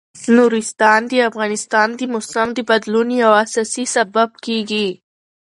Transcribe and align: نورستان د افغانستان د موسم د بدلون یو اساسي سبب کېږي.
نورستان 0.35 1.01
د 1.11 1.13
افغانستان 1.29 1.87
د 1.99 2.01
موسم 2.13 2.47
د 2.53 2.59
بدلون 2.69 3.07
یو 3.23 3.31
اساسي 3.43 3.85
سبب 3.95 4.29
کېږي. 4.45 4.89